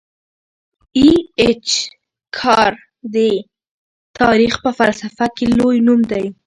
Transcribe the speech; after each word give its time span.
ای 0.97 1.09
اېچ 1.39 1.67
کار 2.37 2.71
د 3.13 3.15
تاریخ 4.17 4.53
په 4.63 4.69
فلسفه 4.79 5.25
کي 5.35 5.45
لوی 5.57 5.77
نوم 5.87 6.01
دی. 6.11 6.25